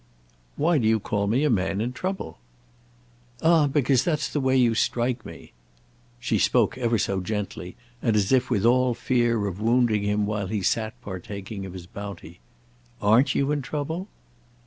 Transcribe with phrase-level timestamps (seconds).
[0.55, 2.39] "Why do you call me a man in trouble?"
[3.43, 5.51] "Ah because that's the way you strike me."
[6.19, 10.47] She spoke ever so gently and as if with all fear of wounding him while
[10.47, 12.39] she sat partaking of his bounty.
[12.99, 14.07] "Aren't you in trouble?"